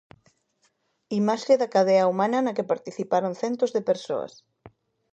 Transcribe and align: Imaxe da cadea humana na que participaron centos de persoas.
Imaxe 1.19 1.53
da 1.61 1.71
cadea 1.75 2.09
humana 2.11 2.39
na 2.41 2.55
que 2.55 2.69
participaron 2.71 3.33
centos 3.41 3.73
de 3.75 3.81
persoas. 3.89 4.33